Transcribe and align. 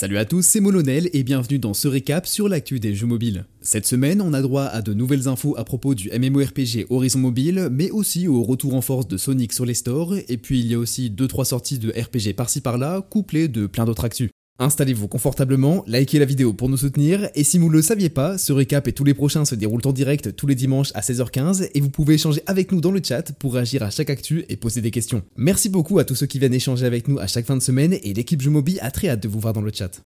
Salut 0.00 0.16
à 0.16 0.24
tous, 0.24 0.40
c'est 0.40 0.60
Molonel 0.60 1.10
et 1.12 1.22
bienvenue 1.22 1.58
dans 1.58 1.74
ce 1.74 1.86
récap 1.86 2.26
sur 2.26 2.48
l'actu 2.48 2.80
des 2.80 2.94
jeux 2.94 3.06
mobiles. 3.06 3.44
Cette 3.60 3.86
semaine, 3.86 4.22
on 4.22 4.32
a 4.32 4.40
droit 4.40 4.62
à 4.62 4.80
de 4.80 4.94
nouvelles 4.94 5.28
infos 5.28 5.54
à 5.58 5.64
propos 5.64 5.94
du 5.94 6.08
MMORPG 6.08 6.86
Horizon 6.88 7.18
Mobile, 7.18 7.68
mais 7.70 7.90
aussi 7.90 8.26
au 8.26 8.42
retour 8.42 8.74
en 8.74 8.80
force 8.80 9.06
de 9.08 9.18
Sonic 9.18 9.52
sur 9.52 9.66
les 9.66 9.74
stores, 9.74 10.14
et 10.26 10.38
puis 10.38 10.60
il 10.60 10.68
y 10.68 10.74
a 10.74 10.78
aussi 10.78 11.10
2-3 11.10 11.44
sorties 11.44 11.78
de 11.78 11.90
RPG 11.90 12.34
par-ci 12.34 12.62
par-là, 12.62 13.02
couplées 13.02 13.48
de 13.48 13.66
plein 13.66 13.84
d'autres 13.84 14.06
actus. 14.06 14.30
Installez-vous 14.60 15.08
confortablement, 15.08 15.82
likez 15.86 16.18
la 16.18 16.26
vidéo 16.26 16.52
pour 16.52 16.68
nous 16.68 16.76
soutenir, 16.76 17.30
et 17.34 17.44
si 17.44 17.56
vous 17.56 17.68
ne 17.68 17.72
le 17.72 17.80
saviez 17.80 18.10
pas, 18.10 18.36
ce 18.36 18.52
récap 18.52 18.86
et 18.88 18.92
tous 18.92 19.04
les 19.04 19.14
prochains 19.14 19.46
se 19.46 19.54
déroulent 19.54 19.86
en 19.86 19.92
direct 19.92 20.36
tous 20.36 20.46
les 20.46 20.54
dimanches 20.54 20.90
à 20.94 21.00
16h15, 21.00 21.70
et 21.72 21.80
vous 21.80 21.88
pouvez 21.88 22.14
échanger 22.14 22.42
avec 22.44 22.70
nous 22.70 22.82
dans 22.82 22.92
le 22.92 23.00
chat 23.02 23.32
pour 23.38 23.54
réagir 23.54 23.82
à 23.82 23.88
chaque 23.88 24.10
actu 24.10 24.44
et 24.50 24.56
poser 24.58 24.82
des 24.82 24.90
questions. 24.90 25.22
Merci 25.34 25.70
beaucoup 25.70 25.98
à 25.98 26.04
tous 26.04 26.14
ceux 26.14 26.26
qui 26.26 26.38
viennent 26.38 26.52
échanger 26.52 26.84
avec 26.84 27.08
nous 27.08 27.18
à 27.18 27.26
chaque 27.26 27.46
fin 27.46 27.56
de 27.56 27.62
semaine, 27.62 27.94
et 28.02 28.12
l'équipe 28.12 28.42
Jeux 28.42 28.52
a 28.82 28.90
très 28.90 29.08
hâte 29.08 29.22
de 29.22 29.28
vous 29.28 29.40
voir 29.40 29.54
dans 29.54 29.62
le 29.62 29.72
chat. 29.72 30.02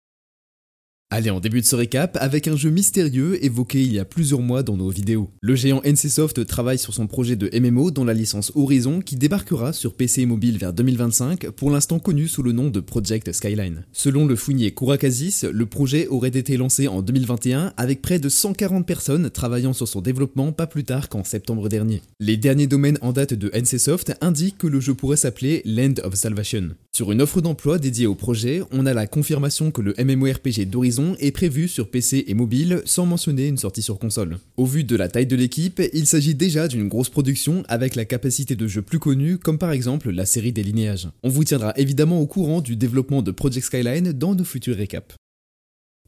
Allez, 1.12 1.32
on 1.32 1.40
débute 1.40 1.66
ce 1.66 1.76
récap 1.76 2.20
avec 2.22 2.48
un 2.48 2.56
jeu 2.56 2.70
mystérieux 2.70 3.44
évoqué 3.44 3.82
il 3.82 3.92
y 3.92 3.98
a 3.98 4.06
plusieurs 4.06 4.42
mois 4.42 4.62
dans 4.62 4.78
nos 4.78 4.92
vidéos. 4.92 5.32
Le 5.42 5.56
géant 5.56 5.82
NCSoft 5.84 6.46
travaille 6.46 6.78
sur 6.78 6.94
son 6.94 7.08
projet 7.08 7.36
de 7.36 7.50
MMO 7.60 7.90
dans 7.90 8.04
la 8.04 8.14
licence 8.14 8.52
Horizon 8.54 9.02
qui 9.02 9.16
débarquera 9.16 9.74
sur 9.74 9.96
PC 9.96 10.22
et 10.22 10.26
mobile 10.28 10.60
vers 10.60 10.72
2025, 10.72 11.50
pour 11.50 11.72
l'instant 11.72 11.98
connu 11.98 12.28
sous 12.28 12.44
le 12.44 12.52
nom 12.52 12.70
de 12.70 12.80
Project 12.80 13.32
Skyline. 13.32 13.86
Selon 13.92 14.28
le 14.28 14.36
fouinier 14.36 14.70
Kourakasis, 14.70 15.46
le 15.46 15.66
projet 15.66 16.06
aurait 16.10 16.28
été 16.30 16.58
lancé 16.58 16.88
en 16.88 17.02
2021 17.02 17.74
avec 17.76 18.04
près 18.04 18.20
de 18.20 18.30
140 18.30 18.86
personnes 18.86 19.32
travaillant 19.32 19.74
sur 19.74 19.88
son 19.88 20.02
développement 20.02 20.52
pas 20.52 20.68
plus 20.68 20.84
tard 20.84 21.10
qu'en 21.10 21.24
septembre 21.24 21.70
dernier. 21.70 22.04
Les 22.20 22.38
derniers 22.38 22.68
domaines 22.68 23.00
en 23.02 23.14
date 23.14 23.34
de 23.34 23.50
NCSoft 23.60 24.14
indiquent 24.22 24.60
que 24.60 24.68
le 24.68 24.80
jeu 24.80 24.94
pourrait 24.94 25.18
s'appeler 25.18 25.64
Land 25.66 25.96
of 26.04 26.14
Salvation. 26.14 26.76
Sur 26.96 27.14
une 27.14 27.22
offre 27.22 27.40
d'emploi 27.40 27.80
dédiée 27.80 28.08
au 28.08 28.16
projet, 28.16 28.62
on 28.72 28.86
a 28.86 28.94
la 28.94 29.08
confirmation 29.08 29.72
que 29.72 29.82
le 29.82 29.94
MMORPG 29.98 30.66
d'Horizon 30.66 31.16
est 31.20 31.32
prévu 31.32 31.68
sur 31.68 31.90
PC 31.90 32.26
et 32.28 32.34
mobile 32.34 32.82
sans 32.84 33.06
mentionner 33.06 33.48
une 33.48 33.58
sortie 33.58 33.82
sur 33.82 34.00
console. 34.00 34.38
Au 34.58 34.66
vu 34.66 34.84
de 34.84 34.98
la 34.98 35.08
taille 35.08 35.26
de 35.26 35.38
l'équipe, 35.38 35.82
il 35.94 36.06
s'agit 36.08 36.36
déjà 36.36 36.68
d'une 36.68 36.90
grosse 36.90 37.10
production 37.10 37.64
avec 37.70 37.96
la 37.96 38.04
capacité 38.04 38.56
de 38.58 38.68
jeux 38.68 38.82
plus 38.82 39.00
connus 39.00 39.38
comme 39.38 39.58
par 39.58 39.72
exemple 39.72 40.12
la 40.12 40.26
série 40.26 40.52
des 40.52 40.64
linéages. 40.64 41.08
On 41.24 41.30
vous 41.30 41.46
tiendra 41.46 41.74
évidemment 41.78 42.20
au 42.20 42.28
courant 42.28 42.60
du 42.60 42.76
développement 42.76 43.22
de 43.22 43.32
Project 43.32 43.68
Skyline 43.68 44.12
dans 44.12 44.36
nos 44.36 44.44
futurs 44.44 44.76
récaps. 44.76 45.19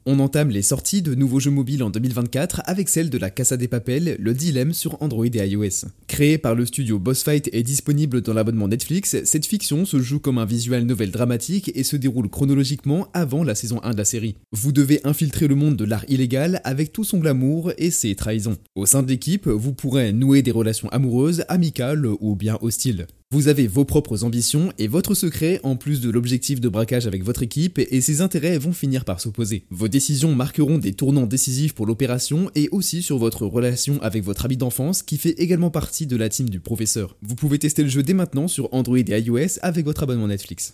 On 0.08 0.20
entame 0.20 0.50
les 0.50 0.64
sorties 0.64 1.04
de 1.04 1.14
nouveaux 1.14 1.40
jeux 1.40 1.52
mobiles 1.52 1.84
en 1.84 1.92
2024 1.92 2.64
avec 2.66 2.90
celle 2.90 3.12
de 3.12 3.20
la 3.20 3.30
Casa 3.30 3.56
des 3.56 3.68
Papel, 3.68 4.16
le 4.18 4.34
dilemme 4.34 4.74
sur 4.74 5.00
Android 5.00 5.28
et 5.28 5.48
iOS. 5.48 5.86
Créé 6.08 6.40
par 6.40 6.56
le 6.56 6.66
studio 6.66 6.98
Boss 6.98 7.22
Fight 7.22 7.52
et 7.54 7.62
disponible 7.62 8.22
dans 8.22 8.34
l'abonnement 8.34 8.68
Netflix, 8.68 9.16
cette 9.24 9.46
fiction 9.46 9.86
se 9.86 10.00
joue 10.00 10.20
comme 10.20 10.40
un 10.40 10.46
visual 10.46 10.86
novel 10.86 11.12
dramatique 11.12 11.72
et 11.76 11.84
se 11.84 11.98
déroule 11.98 12.30
chronologiquement 12.30 13.10
avant 13.14 13.44
la 13.44 13.54
saison 13.54 13.80
1 13.84 13.92
de 13.92 13.98
la 13.98 14.06
série. 14.06 14.38
Vous 14.52 14.72
devez 14.72 15.02
infiltrer 15.04 15.48
le 15.48 15.54
monde 15.54 15.76
de 15.76 15.86
l'art 15.86 16.06
illégal 16.08 16.62
avec 16.64 16.92
tout 16.94 17.04
son 17.04 17.20
glamour 17.20 17.72
et 17.78 17.92
ses 17.92 18.16
trahisons. 18.16 18.58
Au 18.74 18.88
sein 18.88 19.04
de 19.04 19.10
l'équipe, 19.10 19.48
vous 19.48 19.74
pourrez 19.74 20.14
nouer 20.14 20.42
des 20.42 20.50
relations 20.50 20.90
amoureuses, 20.90 21.46
amicales 21.48 22.08
ou 22.08 22.36
bien 22.36 22.58
hostiles. 22.62 23.06
Vous 23.34 23.48
avez 23.48 23.66
vos 23.66 23.86
propres 23.86 24.26
ambitions 24.26 24.74
et 24.78 24.90
votre 24.90 25.16
secret 25.16 25.62
en 25.64 25.78
plus 25.78 26.02
de 26.02 26.10
l'objectif 26.10 26.60
de 26.60 26.68
braquage 26.68 27.08
avec 27.08 27.24
votre 27.24 27.44
équipe 27.44 27.80
et 27.80 28.02
ses 28.02 28.20
intérêts 28.20 28.58
vont 28.58 28.73
finir 28.73 29.06
par 29.06 29.22
s'opposer. 29.22 29.64
Vos 29.70 29.88
décisions 29.88 30.36
marqueront 30.36 30.78
des 30.78 30.92
tournants 30.92 31.28
décisifs 31.28 31.73
pour 31.73 31.86
l'opération 31.86 32.52
et 32.56 32.68
aussi 32.73 33.02
sur 33.02 33.18
votre 33.18 33.46
relation 33.46 34.02
avec 34.02 34.26
votre 34.26 34.44
ami 34.44 34.58
d'enfance 34.58 35.02
qui 35.02 35.18
fait 35.18 35.40
également 35.40 35.70
partie 35.70 36.08
de 36.08 36.18
la 36.18 36.28
team 36.28 36.50
du 36.50 36.60
professeur. 36.60 37.16
Vous 37.22 37.36
pouvez 37.36 37.58
tester 37.58 37.84
le 37.84 37.90
jeu 37.90 38.04
dès 38.04 38.14
maintenant 38.14 38.50
sur 38.50 38.68
Android 38.73 38.98
et 38.98 39.20
iOS 39.22 39.60
avec 39.62 39.86
votre 39.86 40.04
abonnement 40.04 40.28
Netflix. 40.28 40.73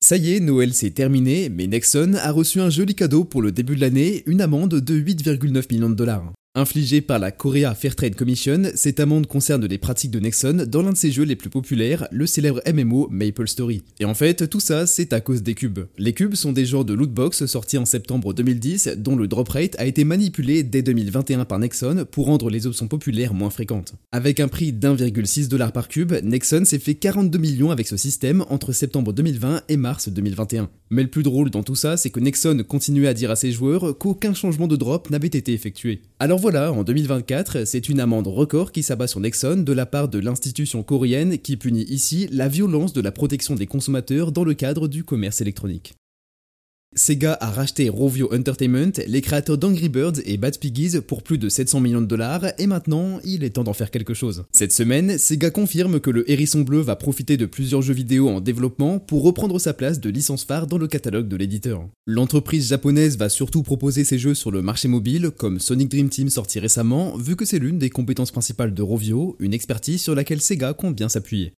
Ça 0.00 0.16
y 0.16 0.34
est, 0.34 0.40
Noël 0.40 0.72
s'est 0.72 0.90
terminé, 0.90 1.48
mais 1.48 1.66
Nexon 1.66 2.14
a 2.22 2.30
reçu 2.30 2.60
un 2.60 2.70
joli 2.70 2.94
cadeau 2.94 3.24
pour 3.24 3.42
le 3.42 3.50
début 3.50 3.74
de 3.74 3.80
l'année, 3.80 4.22
une 4.26 4.42
amende 4.42 4.76
de 4.76 4.94
8,9 4.94 5.72
millions 5.72 5.90
de 5.90 5.96
dollars. 5.96 6.32
Infligée 6.58 7.02
par 7.02 7.20
la 7.20 7.30
Korea 7.30 7.72
Fair 7.72 7.94
Trade 7.94 8.16
Commission, 8.16 8.64
cette 8.74 8.98
amende 8.98 9.28
concerne 9.28 9.64
les 9.64 9.78
pratiques 9.78 10.10
de 10.10 10.18
Nexon 10.18 10.66
dans 10.66 10.82
l'un 10.82 10.90
de 10.90 10.96
ses 10.96 11.12
jeux 11.12 11.22
les 11.22 11.36
plus 11.36 11.50
populaires, 11.50 12.08
le 12.10 12.26
célèbre 12.26 12.60
MMO 12.66 13.06
Maple 13.12 13.46
Story. 13.46 13.84
Et 14.00 14.04
en 14.04 14.12
fait, 14.12 14.50
tout 14.50 14.58
ça, 14.58 14.84
c'est 14.88 15.12
à 15.12 15.20
cause 15.20 15.44
des 15.44 15.54
cubes. 15.54 15.78
Les 15.98 16.14
cubes 16.14 16.34
sont 16.34 16.50
des 16.50 16.66
genres 16.66 16.84
de 16.84 16.94
lootbox 16.94 17.46
sortis 17.46 17.78
en 17.78 17.84
septembre 17.84 18.34
2010, 18.34 18.94
dont 18.96 19.14
le 19.14 19.28
drop 19.28 19.50
rate 19.50 19.78
a 19.78 19.86
été 19.86 20.02
manipulé 20.02 20.64
dès 20.64 20.82
2021 20.82 21.44
par 21.44 21.60
Nexon 21.60 22.04
pour 22.10 22.26
rendre 22.26 22.50
les 22.50 22.66
options 22.66 22.88
populaires 22.88 23.34
moins 23.34 23.50
fréquentes. 23.50 23.94
Avec 24.10 24.40
un 24.40 24.48
prix 24.48 24.72
d'1,6$ 24.72 25.46
dollar 25.46 25.70
par 25.70 25.86
cube, 25.86 26.12
Nexon 26.24 26.64
s'est 26.64 26.80
fait 26.80 26.96
42 26.96 27.38
millions 27.38 27.70
avec 27.70 27.86
ce 27.86 27.96
système 27.96 28.44
entre 28.50 28.72
septembre 28.72 29.12
2020 29.12 29.62
et 29.68 29.76
mars 29.76 30.08
2021. 30.08 30.68
Mais 30.90 31.02
le 31.02 31.08
plus 31.08 31.22
drôle 31.22 31.50
dans 31.50 31.62
tout 31.62 31.76
ça, 31.76 31.96
c'est 31.96 32.10
que 32.10 32.18
Nexon 32.18 32.64
continuait 32.66 33.06
à 33.06 33.14
dire 33.14 33.30
à 33.30 33.36
ses 33.36 33.52
joueurs 33.52 33.96
qu'aucun 33.96 34.34
changement 34.34 34.66
de 34.66 34.74
drop 34.74 35.08
n'avait 35.10 35.28
été 35.28 35.52
effectué. 35.52 36.02
Alors 36.18 36.40
en 36.56 36.82
2024, 36.82 37.66
c'est 37.66 37.90
une 37.90 38.00
amende 38.00 38.26
record 38.26 38.72
qui 38.72 38.82
s'abat 38.82 39.06
sur 39.06 39.20
Nexon 39.20 39.58
de 39.58 39.72
la 39.72 39.84
part 39.84 40.08
de 40.08 40.18
l'institution 40.18 40.82
coréenne 40.82 41.36
qui 41.38 41.58
punit 41.58 41.84
ici 41.88 42.26
la 42.32 42.48
violence 42.48 42.94
de 42.94 43.02
la 43.02 43.12
protection 43.12 43.54
des 43.54 43.66
consommateurs 43.66 44.32
dans 44.32 44.44
le 44.44 44.54
cadre 44.54 44.88
du 44.88 45.04
commerce 45.04 45.42
électronique. 45.42 45.94
Sega 46.98 47.38
a 47.40 47.50
racheté 47.50 47.88
Rovio 47.88 48.34
Entertainment, 48.34 48.92
les 49.06 49.20
créateurs 49.20 49.56
d'Angry 49.56 49.88
Birds 49.88 50.20
et 50.24 50.36
Bad 50.36 50.58
Piggies 50.58 51.00
pour 51.00 51.22
plus 51.22 51.38
de 51.38 51.48
700 51.48 51.80
millions 51.80 52.00
de 52.00 52.06
dollars 52.06 52.46
et 52.58 52.66
maintenant 52.66 53.20
il 53.24 53.44
est 53.44 53.50
temps 53.50 53.62
d'en 53.62 53.72
faire 53.72 53.90
quelque 53.92 54.14
chose. 54.14 54.44
Cette 54.52 54.72
semaine, 54.72 55.16
Sega 55.16 55.50
confirme 55.50 56.00
que 56.00 56.10
le 56.10 56.28
Hérisson 56.30 56.62
Bleu 56.62 56.80
va 56.80 56.96
profiter 56.96 57.36
de 57.36 57.46
plusieurs 57.46 57.82
jeux 57.82 57.94
vidéo 57.94 58.28
en 58.28 58.40
développement 58.40 58.98
pour 58.98 59.22
reprendre 59.22 59.58
sa 59.60 59.74
place 59.74 60.00
de 60.00 60.10
licence 60.10 60.44
phare 60.44 60.66
dans 60.66 60.76
le 60.76 60.88
catalogue 60.88 61.28
de 61.28 61.36
l'éditeur. 61.36 61.86
L'entreprise 62.06 62.68
japonaise 62.68 63.16
va 63.16 63.28
surtout 63.28 63.62
proposer 63.62 64.02
ses 64.02 64.18
jeux 64.18 64.34
sur 64.34 64.50
le 64.50 64.62
marché 64.62 64.88
mobile 64.88 65.30
comme 65.30 65.60
Sonic 65.60 65.90
Dream 65.90 66.08
Team 66.08 66.28
sorti 66.30 66.58
récemment 66.58 67.16
vu 67.16 67.36
que 67.36 67.44
c'est 67.44 67.60
l'une 67.60 67.78
des 67.78 67.90
compétences 67.90 68.32
principales 68.32 68.74
de 68.74 68.82
Rovio, 68.82 69.36
une 69.38 69.54
expertise 69.54 70.02
sur 70.02 70.14
laquelle 70.14 70.40
Sega 70.40 70.72
compte 70.72 70.96
bien 70.96 71.08
s'appuyer. 71.08 71.52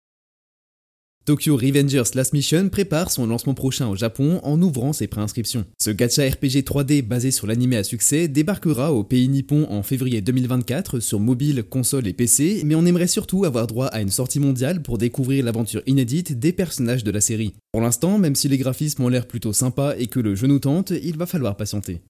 Tokyo 1.27 1.55
Revengers 1.55 2.15
Last 2.15 2.33
Mission 2.33 2.71
prépare 2.71 3.11
son 3.11 3.27
lancement 3.27 3.53
prochain 3.53 3.87
au 3.89 3.95
Japon 3.95 4.41
en 4.43 4.61
ouvrant 4.63 4.95
ses 4.95 5.07
préinscriptions. 5.07 5.67
Ce 5.79 5.91
gacha 5.91 6.23
RPG 6.27 6.65
3D 6.65 7.03
basé 7.03 7.31
sur 7.31 7.47
l'anime 7.47 7.75
à 7.75 7.85
succès 7.85 8.27
débarquera 8.27 8.93
au 8.93 9.05
pays 9.05 9.29
nippon 9.29 9.67
en 9.69 9.83
février 9.83 10.23
2024 10.23 10.99
sur 10.99 11.21
mobile, 11.21 11.63
console 11.63 12.09
et 12.09 12.15
PC, 12.15 12.63
mais 12.65 12.75
on 12.75 12.87
aimerait 12.87 13.07
surtout 13.07 13.45
avoir 13.45 13.67
droit 13.67 13.87
à 13.87 14.01
une 14.01 14.09
sortie 14.09 14.41
mondiale 14.41 14.81
pour 14.83 14.97
découvrir 14.97 15.45
l'aventure 15.45 15.83
inédite 15.87 16.39
des 16.39 16.53
personnages 16.53 17.05
de 17.05 17.11
la 17.11 17.21
série. 17.21 17.55
Pour 17.73 17.83
l'instant, 17.83 18.19
même 18.19 18.35
si 18.35 18.49
les 18.49 18.59
graphismes 18.59 19.03
ont 19.03 19.09
l'air 19.09 19.29
plutôt 19.29 19.53
sympas 19.53 19.95
et 19.99 20.07
que 20.07 20.21
le 20.21 20.35
jeu 20.35 20.47
nous 20.47 20.59
tente, 20.59 20.91
il 20.91 21.19
va 21.19 21.27
falloir 21.27 21.57
patienter. 21.57 22.01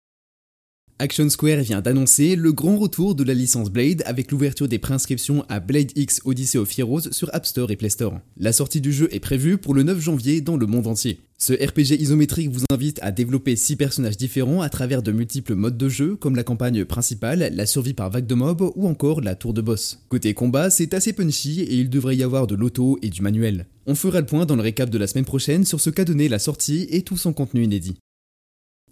Action 1.01 1.31
Square 1.31 1.63
vient 1.63 1.81
d'annoncer 1.81 2.37
le 2.37 2.53
grand 2.53 2.77
retour 2.77 3.15
de 3.15 3.25
la 3.25 3.33
licence 3.33 3.71
Blade 3.71 4.03
avec 4.05 4.31
l'ouverture 4.31 4.69
des 4.69 4.79
préinscriptions 4.79 5.47
à 5.49 5.59
Blade 5.59 5.93
X 5.97 6.21
Odyssey 6.27 6.59
of 6.59 6.79
Heroes 6.79 7.11
sur 7.13 7.35
App 7.35 7.47
Store 7.47 7.71
et 7.71 7.77
Play 7.77 7.89
Store. 7.89 8.21
La 8.37 8.53
sortie 8.53 8.83
du 8.83 8.93
jeu 8.93 9.09
est 9.11 9.19
prévue 9.19 9.57
pour 9.57 9.73
le 9.73 9.83
9 9.83 9.99
janvier 9.99 10.43
dans 10.43 10.59
le 10.59 10.67
monde 10.67 10.87
entier. 10.87 11.21
Ce 11.39 11.55
RPG 11.55 11.99
isométrique 11.99 12.51
vous 12.51 12.65
invite 12.71 12.99
à 13.01 13.13
développer 13.13 13.57
6 13.57 13.77
personnages 13.77 14.19
différents 14.19 14.61
à 14.61 14.69
travers 14.69 15.03
de 15.03 15.11
multiples 15.11 15.55
modes 15.55 15.79
de 15.79 15.89
jeu 15.89 16.17
comme 16.17 16.37
la 16.37 16.45
campagne 16.45 16.85
principale, 16.85 17.51
la 17.51 17.65
survie 17.65 17.95
par 17.95 18.11
vague 18.11 18.27
de 18.27 18.35
mobs 18.35 18.71
ou 18.77 18.87
encore 18.87 19.23
la 19.23 19.35
tour 19.35 19.55
de 19.55 19.63
boss. 19.63 20.05
Côté 20.11 20.35
combat, 20.35 20.69
c'est 20.69 20.93
assez 20.93 21.15
punchy 21.15 21.63
et 21.63 21.77
il 21.77 21.89
devrait 21.89 22.17
y 22.17 22.23
avoir 22.23 22.47
de 22.47 22.57
l'auto 22.57 22.99
et 23.01 23.09
du 23.09 23.23
manuel. 23.23 23.65
On 23.87 23.95
fera 23.95 24.21
le 24.21 24.27
point 24.27 24.45
dans 24.45 24.57
le 24.57 24.61
récap 24.61 24.91
de 24.91 24.99
la 24.99 25.07
semaine 25.07 25.25
prochaine 25.25 25.65
sur 25.65 25.81
ce 25.81 25.89
qu'a 25.89 26.05
donné 26.05 26.29
la 26.29 26.39
sortie 26.39 26.89
et 26.91 27.01
tout 27.01 27.17
son 27.17 27.33
contenu 27.33 27.65
inédit. 27.65 27.97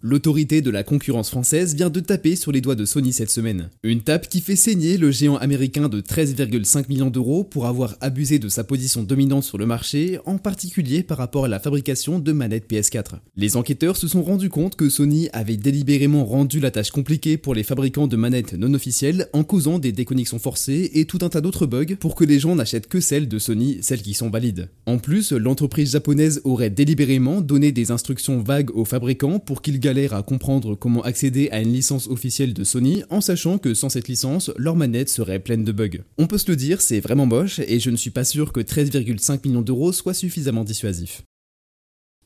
L'autorité 0.01 0.61
de 0.61 0.69
la 0.69 0.83
concurrence 0.83 1.29
française 1.29 1.75
vient 1.75 1.89
de 1.89 1.99
taper 1.99 2.37
sur 2.37 2.53
les 2.53 2.61
doigts 2.61 2.75
de 2.75 2.85
Sony 2.85 3.11
cette 3.11 3.29
semaine. 3.29 3.69
Une 3.83 3.99
tape 3.99 4.29
qui 4.29 4.39
fait 4.39 4.55
saigner 4.55 4.95
le 4.95 5.11
géant 5.11 5.35
américain 5.35 5.89
de 5.89 5.99
13,5 5.99 6.87
millions 6.87 7.09
d'euros 7.09 7.43
pour 7.43 7.65
avoir 7.65 7.97
abusé 7.99 8.39
de 8.39 8.47
sa 8.47 8.63
position 8.63 9.03
dominante 9.03 9.43
sur 9.43 9.57
le 9.57 9.65
marché, 9.65 10.17
en 10.25 10.37
particulier 10.37 11.03
par 11.03 11.17
rapport 11.17 11.43
à 11.43 11.47
la 11.49 11.59
fabrication 11.59 12.17
de 12.19 12.31
manettes 12.31 12.71
PS4. 12.71 13.15
Les 13.35 13.57
enquêteurs 13.57 13.97
se 13.97 14.07
sont 14.07 14.23
rendus 14.23 14.47
compte 14.47 14.77
que 14.77 14.87
Sony 14.87 15.27
avait 15.33 15.57
délibérément 15.57 16.23
rendu 16.23 16.61
la 16.61 16.71
tâche 16.71 16.91
compliquée 16.91 17.35
pour 17.35 17.53
les 17.53 17.63
fabricants 17.63 18.07
de 18.07 18.15
manettes 18.15 18.53
non 18.53 18.73
officielles 18.73 19.27
en 19.33 19.43
causant 19.43 19.79
des 19.79 19.91
déconnexions 19.91 20.39
forcées 20.39 20.91
et 20.93 21.03
tout 21.03 21.19
un 21.23 21.29
tas 21.29 21.41
d'autres 21.41 21.65
bugs 21.65 21.97
pour 21.99 22.15
que 22.15 22.23
les 22.23 22.39
gens 22.39 22.55
n'achètent 22.55 22.87
que 22.87 23.01
celles 23.01 23.27
de 23.27 23.37
Sony, 23.37 23.79
celles 23.81 24.01
qui 24.01 24.13
sont 24.13 24.29
valides. 24.29 24.69
En 24.85 24.97
plus, 24.97 25.33
l'entreprise 25.33 25.91
japonaise 25.91 26.39
aurait 26.45 26.69
délibérément 26.69 27.41
donné 27.41 27.73
des 27.73 27.91
instructions 27.91 28.41
vagues 28.41 28.71
aux 28.73 28.85
fabricants 28.85 29.39
pour 29.39 29.61
qu'ils 29.61 29.81
à 29.89 30.21
comprendre 30.21 30.75
comment 30.75 31.01
accéder 31.01 31.49
à 31.51 31.61
une 31.61 31.73
licence 31.73 32.07
officielle 32.07 32.53
de 32.53 32.63
Sony 32.63 33.03
en 33.09 33.21
sachant 33.21 33.57
que 33.57 33.73
sans 33.73 33.89
cette 33.89 34.07
licence, 34.07 34.51
leur 34.55 34.75
manette 34.75 35.09
serait 35.09 35.39
pleine 35.39 35.63
de 35.63 35.71
bugs. 35.71 36.03
On 36.19 36.27
peut 36.27 36.37
se 36.37 36.49
le 36.49 36.55
dire, 36.55 36.79
c'est 36.79 36.99
vraiment 36.99 37.25
moche 37.25 37.59
et 37.59 37.79
je 37.79 37.89
ne 37.89 37.95
suis 37.95 38.11
pas 38.11 38.23
sûr 38.23 38.53
que 38.53 38.59
13,5 38.59 39.47
millions 39.47 39.61
d'euros 39.63 39.91
soit 39.91 40.13
suffisamment 40.13 40.63
dissuasif. 40.63 41.23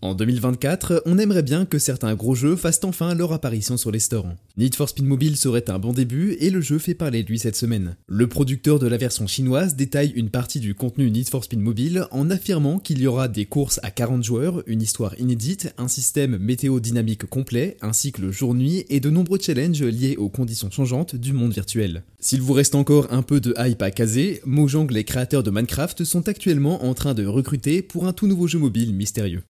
En 0.03 0.15
2024, 0.15 1.03
on 1.05 1.17
aimerait 1.17 1.43
bien 1.43 1.65
que 1.65 1.79
certains 1.79 2.13
gros 2.13 2.35
jeux 2.35 2.57
fassent 2.57 2.83
enfin 2.83 3.15
leur 3.15 3.31
apparition 3.31 3.77
sur 3.77 3.89
les 3.89 3.99
stores. 3.99 4.27
Need 4.57 4.75
for 4.75 4.89
Speed 4.89 5.05
Mobile 5.05 5.37
serait 5.37 5.69
un 5.69 5.79
bon 5.79 5.93
début 5.93 6.35
et 6.41 6.49
le 6.49 6.59
jeu 6.59 6.77
fait 6.77 6.93
parler 6.93 7.23
de 7.23 7.29
lui 7.29 7.39
cette 7.39 7.55
semaine. 7.55 7.95
Le 8.09 8.27
producteur 8.27 8.79
de 8.79 8.87
la 8.87 8.97
version 8.97 9.27
chinoise 9.27 9.77
détaille 9.77 10.11
une 10.13 10.29
partie 10.29 10.59
du 10.59 10.75
contenu 10.75 11.09
Need 11.09 11.29
for 11.29 11.45
Speed 11.45 11.61
Mobile 11.61 12.05
en 12.11 12.29
affirmant 12.29 12.79
qu'il 12.79 12.99
y 12.99 13.07
aura 13.07 13.29
des 13.29 13.45
courses 13.45 13.79
à 13.81 13.91
40 13.91 14.25
joueurs, 14.25 14.61
une 14.67 14.81
histoire 14.81 15.17
inédite, 15.21 15.73
un 15.77 15.87
système 15.87 16.37
météo 16.37 16.81
dynamique 16.81 17.23
complet, 17.23 17.77
un 17.81 17.93
cycle 17.93 18.29
jour-nuit 18.29 18.85
et 18.89 18.99
de 18.99 19.09
nombreux 19.09 19.39
challenges 19.39 19.83
liés 19.83 20.17
aux 20.17 20.27
conditions 20.27 20.69
changeantes 20.69 21.15
du 21.15 21.31
monde 21.31 21.53
virtuel. 21.53 22.03
S'il 22.19 22.41
vous 22.41 22.51
reste 22.51 22.75
encore 22.75 23.07
un 23.13 23.21
peu 23.21 23.39
de 23.39 23.55
hype 23.57 23.81
à 23.81 23.89
caser, 23.89 24.41
Mojang, 24.45 24.91
les 24.91 25.05
créateurs 25.05 25.43
de 25.43 25.49
Minecraft, 25.49 26.03
sont 26.03 26.27
actuellement 26.27 26.83
en 26.83 26.93
train 26.93 27.13
de 27.13 27.25
recruter 27.25 27.81
pour 27.81 28.05
un 28.05 28.11
tout 28.11 28.27
nouveau 28.27 28.47
jeu 28.47 28.59
mobile 28.59 28.93
mystérieux. 28.93 29.43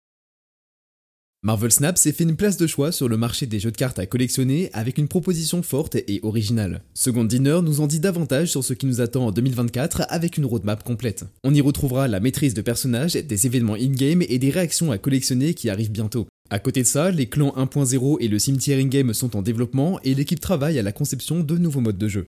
Marvel 1.45 1.73
Snap 1.73 1.99
s'est 1.99 2.13
fait 2.13 2.23
une 2.23 2.37
place 2.37 2.57
de 2.57 2.69
choix 2.69 2.93
sur 2.93 3.09
le 3.09 3.17
marché 3.17 3.47
des 3.47 3.59
jeux 3.59 3.73
de 3.73 3.77
cartes 3.77 3.99
à 3.99 4.07
collectionner 4.07 4.71
avec 4.75 4.97
une 4.97 5.09
proposition 5.09 5.61
forte 5.65 5.97
et 5.97 6.21
originale. 6.23 6.83
Second 6.95 7.25
Dinner 7.25 7.59
nous 7.65 7.81
en 7.81 7.89
dit 7.89 7.99
davantage 7.99 8.47
sur 8.47 8.63
ce 8.63 8.75
qui 8.75 8.87
nous 8.87 9.01
attend 9.01 9.27
en 9.27 9.33
2024 9.33 10.03
avec 10.09 10.37
une 10.37 10.47
roadmap 10.47 10.85
complète. 10.85 11.25
On 11.43 11.53
y 11.53 11.61
retrouvera 11.61 12.07
la 12.07 12.21
maîtrise 12.21 12.55
de 12.55 12.63
personnages, 12.63 13.15
des 13.15 13.47
événements 13.47 13.75
in-game 13.75 14.23
et 14.29 14.39
des 14.39 14.51
réactions 14.51 14.93
à 14.93 14.99
collectionner 14.99 15.55
qui 15.55 15.69
arrivent 15.69 15.91
bientôt. 15.91 16.29
À 16.49 16.61
côté 16.61 16.83
de 16.83 16.87
ça, 16.87 17.11
les 17.11 17.27
clans 17.27 17.55
1.0 17.57 18.19
et 18.21 18.29
le 18.29 18.39
cimetière 18.39 18.79
in-game 18.79 19.13
sont 19.13 19.35
en 19.35 19.43
développement 19.43 19.99
et 20.05 20.15
l'équipe 20.15 20.39
travaille 20.39 20.79
à 20.79 20.83
la 20.83 20.93
conception 20.93 21.41
de 21.41 21.59
nouveaux 21.59 21.81
modes 21.81 21.99
de 21.99 22.07
jeu. 22.09 22.27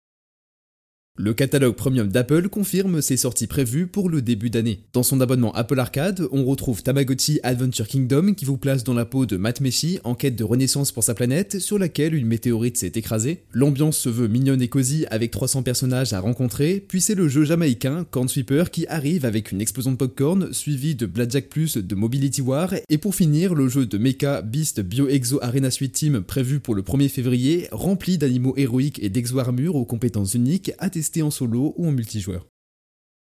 Le 1.18 1.32
catalogue 1.32 1.76
premium 1.76 2.08
d'Apple 2.08 2.50
confirme 2.50 3.00
ses 3.00 3.16
sorties 3.16 3.46
prévues 3.46 3.86
pour 3.86 4.10
le 4.10 4.20
début 4.20 4.50
d'année. 4.50 4.80
Dans 4.92 5.02
son 5.02 5.22
abonnement 5.22 5.50
Apple 5.54 5.80
Arcade, 5.80 6.28
on 6.30 6.44
retrouve 6.44 6.82
Tamagotchi 6.82 7.40
Adventure 7.42 7.88
Kingdom 7.88 8.34
qui 8.34 8.44
vous 8.44 8.58
place 8.58 8.84
dans 8.84 8.92
la 8.92 9.06
peau 9.06 9.24
de 9.24 9.38
Matt 9.38 9.62
Messi 9.62 9.98
en 10.04 10.14
quête 10.14 10.36
de 10.36 10.44
renaissance 10.44 10.92
pour 10.92 11.02
sa 11.02 11.14
planète 11.14 11.58
sur 11.58 11.78
laquelle 11.78 12.14
une 12.14 12.26
météorite 12.26 12.76
s'est 12.76 12.92
écrasée. 12.96 13.44
L'ambiance 13.52 13.96
se 13.96 14.10
veut 14.10 14.28
mignonne 14.28 14.60
et 14.60 14.68
cosy 14.68 15.06
avec 15.10 15.30
300 15.30 15.62
personnages 15.62 16.12
à 16.12 16.20
rencontrer, 16.20 16.84
puis 16.86 17.00
c'est 17.00 17.14
le 17.14 17.28
jeu 17.28 17.44
jamaïcain 17.44 18.04
Corn 18.10 18.28
Sweeper 18.28 18.70
qui 18.70 18.86
arrive 18.86 19.24
avec 19.24 19.52
une 19.52 19.62
explosion 19.62 19.92
de 19.92 19.96
popcorn 19.96 20.52
suivi 20.52 20.96
de 20.96 21.06
Blackjack 21.06 21.48
Plus 21.48 21.78
de 21.78 21.94
Mobility 21.94 22.42
War 22.42 22.74
et 22.90 22.98
pour 22.98 23.14
finir 23.14 23.54
le 23.54 23.68
jeu 23.68 23.86
de 23.86 23.96
Mecha 23.96 24.42
Beast 24.42 24.82
Bio 24.82 25.08
Exo 25.08 25.38
Arena 25.40 25.70
Suite 25.70 25.94
Team 25.94 26.20
prévu 26.20 26.60
pour 26.60 26.74
le 26.74 26.82
1er 26.82 27.08
février 27.08 27.68
rempli 27.72 28.18
d'animaux 28.18 28.52
héroïques 28.58 29.02
et 29.02 29.08
d'exo-armures 29.08 29.76
aux 29.76 29.86
compétences 29.86 30.34
uniques 30.34 30.72
attestées 30.78 31.05
en 31.22 31.30
solo 31.30 31.74
ou 31.76 31.86
en 31.86 31.92
multijoueur. 31.92 32.46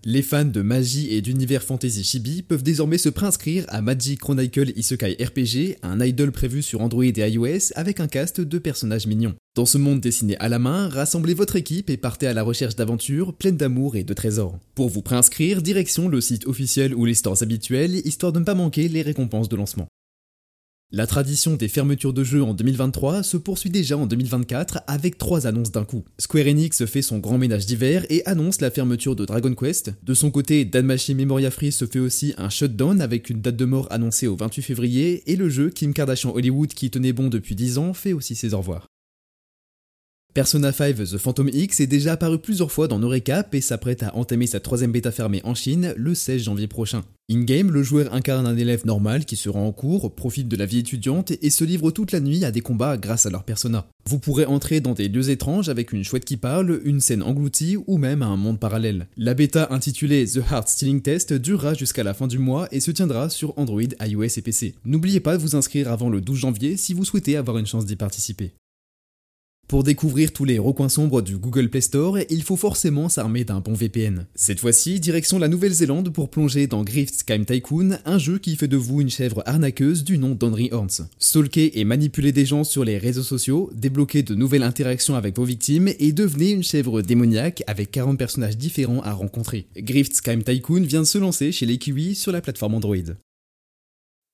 Les 0.05 0.21
fans 0.21 0.45
de 0.45 0.61
magie 0.61 1.11
et 1.11 1.21
d'univers 1.21 1.63
fantasy 1.63 2.03
chibi 2.03 2.43
peuvent 2.43 2.61
désormais 2.61 2.99
se 2.99 3.09
préinscrire 3.09 3.65
à 3.67 3.81
Magic 3.81 4.19
Chronicle 4.19 4.71
Isekai 4.75 5.17
RPG, 5.19 5.79
un 5.81 5.99
idol 5.99 6.31
prévu 6.31 6.61
sur 6.61 6.81
Android 6.81 7.03
et 7.03 7.29
iOS 7.29 7.73
avec 7.73 7.99
un 7.99 8.07
cast 8.07 8.39
de 8.39 8.59
personnages 8.59 9.07
mignons. 9.07 9.33
Dans 9.55 9.65
ce 9.65 9.79
monde 9.79 9.99
dessiné 9.99 10.37
à 10.37 10.49
la 10.49 10.59
main, 10.59 10.87
rassemblez 10.87 11.33
votre 11.33 11.55
équipe 11.55 11.89
et 11.89 11.97
partez 11.97 12.27
à 12.27 12.33
la 12.33 12.43
recherche 12.43 12.75
d'aventures 12.75 13.33
pleines 13.33 13.57
d'amour 13.57 13.95
et 13.95 14.03
de 14.03 14.13
trésors. 14.13 14.59
Pour 14.75 14.89
vous 14.89 15.01
préinscrire, 15.01 15.63
direction 15.63 16.09
le 16.09 16.21
site 16.21 16.45
officiel 16.45 16.93
ou 16.93 17.05
les 17.05 17.15
stores 17.15 17.41
habituels, 17.41 17.95
histoire 18.05 18.31
de 18.31 18.39
ne 18.39 18.45
pas 18.45 18.53
manquer 18.53 18.87
les 18.89 19.01
récompenses 19.01 19.49
de 19.49 19.55
lancement. 19.55 19.87
La 20.93 21.05
tradition 21.05 21.55
des 21.55 21.67
fermetures 21.67 22.13
de 22.13 22.23
jeux 22.23 22.41
en 22.41 22.53
2023 22.53 23.21
se 23.21 23.35
poursuit 23.35 23.69
déjà 23.69 23.97
en 23.97 24.05
2024 24.05 24.83
avec 24.87 25.17
trois 25.17 25.45
annonces 25.45 25.73
d'un 25.73 25.83
coup. 25.83 26.05
Square 26.17 26.47
Enix 26.47 26.85
fait 26.85 27.01
son 27.01 27.17
grand 27.17 27.37
ménage 27.37 27.65
d'hiver 27.65 28.05
et 28.09 28.25
annonce 28.25 28.61
la 28.61 28.71
fermeture 28.71 29.13
de 29.13 29.25
Dragon 29.25 29.53
Quest. 29.53 29.91
De 30.03 30.13
son 30.13 30.31
côté, 30.31 30.63
Danmachi 30.63 31.13
Memoria 31.13 31.51
Free 31.51 31.73
se 31.73 31.83
fait 31.83 31.99
aussi 31.99 32.33
un 32.37 32.49
shutdown 32.49 33.01
avec 33.01 33.29
une 33.29 33.41
date 33.41 33.57
de 33.57 33.65
mort 33.65 33.87
annoncée 33.91 34.27
au 34.27 34.37
28 34.37 34.61
février 34.61 35.29
et 35.29 35.35
le 35.35 35.49
jeu 35.49 35.71
Kim 35.71 35.93
Kardashian 35.93 36.33
Hollywood 36.33 36.69
qui 36.69 36.89
tenait 36.89 37.11
bon 37.11 37.27
depuis 37.27 37.55
10 37.55 37.79
ans 37.79 37.93
fait 37.93 38.13
aussi 38.13 38.35
ses 38.35 38.53
au 38.53 38.59
revoir. 38.59 38.87
Persona 40.37 40.71
5 40.71 40.97
The 40.97 41.17
Phantom 41.17 41.49
X 41.51 41.79
est 41.79 41.87
déjà 41.87 42.11
apparu 42.13 42.37
plusieurs 42.37 42.71
fois 42.71 42.87
dans 42.87 42.99
nos 42.99 43.07
récaps 43.07 43.55
et 43.55 43.59
s'apprête 43.59 44.03
à 44.03 44.15
entamer 44.15 44.45
sa 44.45 44.59
troisième 44.59 44.91
bêta 44.91 45.11
fermée 45.11 45.41
en 45.43 45.55
Chine 45.55 45.95
le 45.97 46.13
16 46.13 46.43
janvier 46.43 46.67
prochain. 46.67 47.03
In-game, 47.27 47.71
le 47.71 47.81
joueur 47.81 48.13
incarne 48.13 48.45
un 48.45 48.55
élève 48.55 48.85
normal 48.85 49.25
qui 49.25 49.35
se 49.35 49.49
rend 49.49 49.65
en 49.65 49.71
cours, 49.71 50.13
profite 50.13 50.47
de 50.47 50.55
la 50.55 50.67
vie 50.67 50.77
étudiante 50.77 51.31
et 51.41 51.49
se 51.49 51.63
livre 51.63 51.89
toute 51.89 52.11
la 52.11 52.19
nuit 52.19 52.45
à 52.45 52.51
des 52.51 52.61
combats 52.61 52.97
grâce 52.97 53.25
à 53.25 53.31
leur 53.31 53.45
persona. 53.45 53.87
Vous 54.07 54.19
pourrez 54.19 54.45
entrer 54.45 54.79
dans 54.79 54.93
des 54.93 55.07
lieux 55.07 55.31
étranges 55.31 55.69
avec 55.69 55.91
une 55.91 56.03
chouette 56.03 56.23
qui 56.23 56.37
parle, 56.37 56.81
une 56.85 57.01
scène 57.01 57.23
engloutie 57.23 57.75
ou 57.87 57.97
même 57.97 58.21
un 58.21 58.37
monde 58.37 58.59
parallèle. 58.59 59.07
La 59.17 59.33
bêta 59.33 59.69
intitulée 59.71 60.27
The 60.27 60.43
Heart 60.51 60.67
Stealing 60.67 61.01
Test 61.01 61.33
durera 61.33 61.73
jusqu'à 61.73 62.03
la 62.03 62.13
fin 62.13 62.27
du 62.27 62.37
mois 62.37 62.67
et 62.71 62.79
se 62.79 62.91
tiendra 62.91 63.31
sur 63.31 63.57
Android, 63.57 63.81
iOS 64.05 64.37
et 64.37 64.41
PC. 64.43 64.75
N'oubliez 64.85 65.19
pas 65.19 65.35
de 65.35 65.41
vous 65.41 65.55
inscrire 65.55 65.91
avant 65.91 66.11
le 66.11 66.21
12 66.21 66.37
janvier 66.37 66.77
si 66.77 66.93
vous 66.93 67.05
souhaitez 67.05 67.37
avoir 67.37 67.57
une 67.57 67.65
chance 67.65 67.87
d'y 67.87 67.95
participer. 67.95 68.53
Pour 69.67 69.83
découvrir 69.83 70.31
tous 70.31 70.45
les 70.45 70.59
recoins 70.59 70.87
sombres 70.87 71.21
du 71.21 71.37
Google 71.37 71.67
Play 71.67 71.81
Store, 71.81 72.19
il 72.29 72.41
faut 72.41 72.55
forcément 72.55 73.09
s'armer 73.09 73.43
d'un 73.43 73.59
bon 73.59 73.73
VPN. 73.73 74.25
Cette 74.33 74.61
fois-ci, 74.61 75.01
direction 75.01 75.39
la 75.39 75.49
Nouvelle-Zélande 75.49 76.09
pour 76.13 76.29
plonger 76.29 76.67
dans 76.67 76.85
Grift's 76.85 77.25
Time 77.25 77.43
Tycoon, 77.43 77.97
un 78.05 78.17
jeu 78.17 78.39
qui 78.39 78.55
fait 78.55 78.69
de 78.69 78.77
vous 78.77 79.01
une 79.01 79.09
chèvre 79.09 79.43
arnaqueuse 79.45 80.05
du 80.05 80.17
nom 80.17 80.35
d'Henry 80.35 80.69
Horns. 80.71 81.09
Stalker 81.19 81.77
et 81.77 81.83
manipuler 81.83 82.31
des 82.31 82.45
gens 82.45 82.63
sur 82.63 82.85
les 82.85 82.97
réseaux 82.97 83.23
sociaux, 83.23 83.69
débloquer 83.75 84.23
de 84.23 84.35
nouvelles 84.35 84.63
interactions 84.63 85.15
avec 85.15 85.35
vos 85.35 85.43
victimes 85.43 85.89
et 85.99 86.13
devenez 86.13 86.51
une 86.51 86.63
chèvre 86.63 87.01
démoniaque 87.01 87.63
avec 87.67 87.91
40 87.91 88.17
personnages 88.17 88.55
différents 88.55 89.01
à 89.01 89.11
rencontrer. 89.11 89.67
Grift's 89.75 90.21
Time 90.21 90.43
Tycoon 90.43 90.83
vient 90.83 91.01
de 91.01 91.05
se 91.07 91.17
lancer 91.17 91.51
chez 91.51 91.65
les 91.65 91.77
Kiwi 91.77 92.15
sur 92.15 92.31
la 92.31 92.39
plateforme 92.39 92.75
Android. 92.75 92.95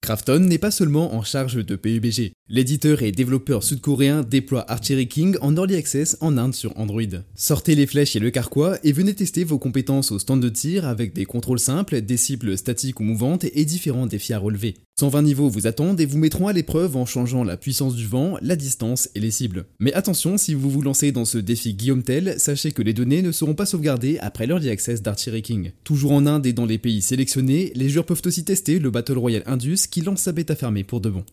Krafton 0.03 0.39
n'est 0.41 0.57
pas 0.57 0.69
seulement 0.69 1.15
en 1.15 1.23
charge 1.23 1.65
de 1.65 1.77
PUBG. 1.77 2.33
L'éditeur 2.49 3.03
et 3.03 3.13
développeur 3.13 3.63
sud-coréen 3.63 4.21
déploie 4.21 4.69
Archery 4.69 5.07
King 5.07 5.37
en 5.39 5.55
early 5.55 5.77
access 5.77 6.17
en 6.19 6.37
Inde 6.37 6.53
sur 6.53 6.77
Android. 6.77 7.23
Sortez 7.35 7.73
les 7.73 7.87
flèches 7.87 8.17
et 8.17 8.19
le 8.19 8.29
carquois 8.29 8.77
et 8.83 8.91
venez 8.91 9.13
tester 9.13 9.45
vos 9.45 9.59
compétences 9.59 10.11
au 10.11 10.19
stand 10.19 10.41
de 10.41 10.49
tir 10.49 10.85
avec 10.85 11.13
des 11.13 11.23
contrôles 11.23 11.57
simples, 11.57 12.01
des 12.01 12.17
cibles 12.17 12.57
statiques 12.57 12.99
ou 12.99 13.03
mouvantes 13.03 13.45
et 13.45 13.63
différents 13.63 14.05
défis 14.05 14.33
à 14.33 14.39
relever. 14.39 14.73
120 14.99 15.23
niveaux 15.23 15.49
vous 15.49 15.65
attendent 15.65 15.99
et 15.99 16.05
vous 16.05 16.19
mettront 16.19 16.47
à 16.47 16.53
l'épreuve 16.53 16.97
en 16.97 17.05
changeant 17.05 17.43
la 17.43 17.57
puissance 17.57 17.95
du 17.95 18.05
vent, 18.05 18.37
la 18.43 18.55
distance 18.55 19.09
et 19.15 19.19
les 19.19 19.31
cibles. 19.31 19.65
Mais 19.79 19.91
attention, 19.93 20.37
si 20.37 20.53
vous 20.53 20.69
vous 20.69 20.83
lancez 20.83 21.11
dans 21.11 21.25
ce 21.25 21.39
défi 21.39 21.73
Guillaume 21.73 22.03
Tell, 22.03 22.35
sachez 22.37 22.71
que 22.71 22.83
les 22.83 22.93
données 22.93 23.23
ne 23.23 23.31
seront 23.31 23.55
pas 23.55 23.65
sauvegardées 23.65 24.19
après 24.19 24.45
l'early 24.45 24.69
access 24.69 25.01
d'Archery 25.01 25.41
King. 25.41 25.71
Toujours 25.83 26.11
en 26.11 26.27
Inde 26.27 26.45
et 26.45 26.53
dans 26.53 26.67
les 26.67 26.77
pays 26.77 27.01
sélectionnés, 27.01 27.71
les 27.73 27.89
joueurs 27.89 28.05
peuvent 28.05 28.21
aussi 28.25 28.45
tester 28.45 28.77
le 28.77 28.91
Battle 28.91 29.17
Royale 29.17 29.43
Indus 29.47 29.87
qui 29.89 30.01
lance 30.01 30.21
sa 30.21 30.31
bêta 30.31 30.55
fermée 30.55 30.83
pour 30.83 31.01
de 31.01 31.09
bon. 31.09 31.25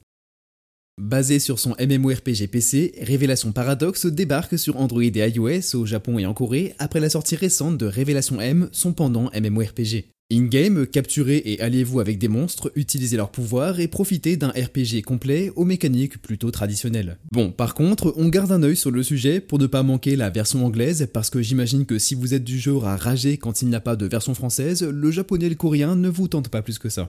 Basé 1.00 1.38
sur 1.38 1.58
son 1.58 1.74
MMORPG 1.80 2.46
PC, 2.48 2.92
Révélation 3.00 3.52
Paradox 3.52 4.04
débarque 4.04 4.58
sur 4.58 4.76
Android 4.76 5.02
et 5.02 5.30
iOS 5.34 5.74
au 5.74 5.86
Japon 5.86 6.18
et 6.18 6.26
en 6.26 6.34
Corée 6.34 6.74
après 6.78 7.00
la 7.00 7.08
sortie 7.08 7.36
récente 7.36 7.78
de 7.78 7.86
Révélation 7.86 8.38
M, 8.38 8.68
son 8.70 8.92
pendant 8.92 9.30
MMORPG. 9.34 10.04
In-game, 10.30 10.86
capturez 10.86 11.38
et 11.38 11.58
alliez-vous 11.62 12.00
avec 12.00 12.18
des 12.18 12.28
monstres, 12.28 12.70
utilisez 12.76 13.16
leurs 13.16 13.30
pouvoirs 13.30 13.80
et 13.80 13.88
profitez 13.88 14.36
d'un 14.36 14.50
RPG 14.50 15.00
complet 15.02 15.50
aux 15.56 15.64
mécaniques 15.64 16.20
plutôt 16.20 16.50
traditionnelles. 16.50 17.16
Bon, 17.32 17.50
par 17.50 17.72
contre, 17.72 18.12
on 18.18 18.28
garde 18.28 18.52
un 18.52 18.62
œil 18.62 18.76
sur 18.76 18.90
le 18.90 19.02
sujet 19.02 19.40
pour 19.40 19.58
ne 19.58 19.66
pas 19.66 19.82
manquer 19.82 20.16
la 20.16 20.28
version 20.28 20.66
anglaise 20.66 21.08
parce 21.14 21.30
que 21.30 21.40
j'imagine 21.40 21.86
que 21.86 21.98
si 21.98 22.14
vous 22.14 22.34
êtes 22.34 22.44
du 22.44 22.58
genre 22.58 22.86
à 22.86 22.98
rager 22.98 23.38
quand 23.38 23.62
il 23.62 23.68
n'y 23.68 23.74
a 23.74 23.80
pas 23.80 23.96
de 23.96 24.04
version 24.04 24.34
française, 24.34 24.82
le 24.82 25.10
japonais 25.10 25.46
et 25.46 25.48
le 25.48 25.54
coréen 25.54 25.96
ne 25.96 26.10
vous 26.10 26.28
tentent 26.28 26.50
pas 26.50 26.60
plus 26.60 26.78
que 26.78 26.90
ça. 26.90 27.06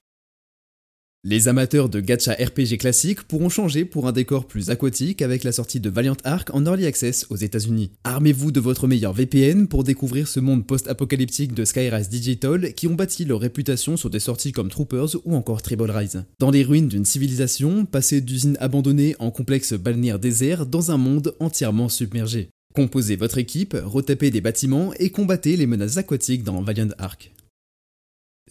Les 1.24 1.46
amateurs 1.46 1.88
de 1.88 2.00
gacha 2.00 2.32
RPG 2.32 2.78
classiques 2.78 3.22
pourront 3.22 3.48
changer 3.48 3.84
pour 3.84 4.08
un 4.08 4.12
décor 4.12 4.48
plus 4.48 4.70
aquatique 4.70 5.22
avec 5.22 5.44
la 5.44 5.52
sortie 5.52 5.78
de 5.78 5.88
Valiant 5.88 6.16
Ark 6.24 6.48
en 6.52 6.66
Early 6.66 6.84
Access 6.84 7.26
aux 7.30 7.36
États-Unis. 7.36 7.92
Armez-vous 8.02 8.50
de 8.50 8.58
votre 8.58 8.88
meilleur 8.88 9.12
VPN 9.12 9.68
pour 9.68 9.84
découvrir 9.84 10.26
ce 10.26 10.40
monde 10.40 10.66
post-apocalyptique 10.66 11.54
de 11.54 11.64
Skyrise 11.64 12.08
Digital 12.08 12.74
qui 12.74 12.88
ont 12.88 12.96
bâti 12.96 13.24
leur 13.24 13.38
réputation 13.38 13.96
sur 13.96 14.10
des 14.10 14.18
sorties 14.18 14.50
comme 14.50 14.68
Troopers 14.68 15.14
ou 15.24 15.36
encore 15.36 15.62
Tribal 15.62 15.92
Rise. 15.92 16.24
Dans 16.40 16.50
les 16.50 16.64
ruines 16.64 16.88
d'une 16.88 17.04
civilisation, 17.04 17.84
passez 17.84 18.20
d'usines 18.20 18.56
abandonnées 18.58 19.14
en 19.20 19.30
complexe 19.30 19.74
balnéaire 19.74 20.18
désert 20.18 20.66
dans 20.66 20.90
un 20.90 20.96
monde 20.96 21.36
entièrement 21.38 21.88
submergé. 21.88 22.48
Composez 22.74 23.14
votre 23.14 23.38
équipe, 23.38 23.76
retapez 23.80 24.32
des 24.32 24.40
bâtiments 24.40 24.92
et 24.98 25.10
combattez 25.10 25.56
les 25.56 25.68
menaces 25.68 25.98
aquatiques 25.98 26.42
dans 26.42 26.62
Valiant 26.62 26.88
Ark. 26.98 27.30